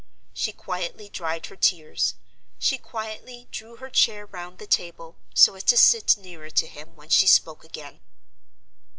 She 0.33 0.51
quietly 0.51 1.09
dried 1.09 1.45
her 1.45 1.55
tears; 1.55 2.15
she 2.57 2.79
quietly 2.79 3.47
drew 3.51 3.75
her 3.75 3.91
chair 3.91 4.25
round 4.25 4.57
the 4.57 4.65
table, 4.65 5.15
so 5.35 5.53
as 5.53 5.63
to 5.65 5.77
sit 5.77 6.17
nearer 6.17 6.49
to 6.49 6.65
him 6.65 6.95
when 6.95 7.09
she 7.09 7.27
spoke 7.27 7.63
again. 7.63 7.99